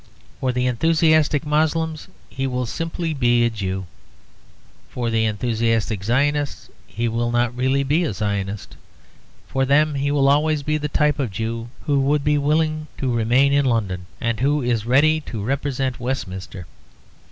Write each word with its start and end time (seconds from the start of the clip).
For 0.39 0.51
the 0.51 0.65
enthusiastic 0.65 1.45
Moslems 1.45 2.07
he 2.27 2.47
will 2.47 2.65
simply 2.65 3.13
be 3.13 3.45
a 3.45 3.51
Jew; 3.51 3.85
for 4.89 5.11
the 5.11 5.25
enthusiastic 5.25 6.03
Zionists 6.03 6.71
he 6.87 7.07
will 7.07 7.29
not 7.29 7.55
really 7.55 7.83
be 7.83 8.03
a 8.03 8.11
Zionist. 8.11 8.75
For 9.47 9.63
them 9.63 9.93
he 9.93 10.09
will 10.09 10.27
always 10.27 10.63
be 10.63 10.79
the 10.79 10.89
type 10.89 11.19
of 11.19 11.29
Jew 11.29 11.69
who 11.85 11.99
would 11.99 12.23
be 12.23 12.39
willing 12.39 12.87
to 12.97 13.13
remain 13.13 13.53
in 13.53 13.65
London, 13.65 14.07
and 14.19 14.39
who 14.39 14.63
is 14.63 14.87
ready 14.87 15.21
to 15.27 15.43
represent 15.43 15.99
Westminster. 15.99 16.65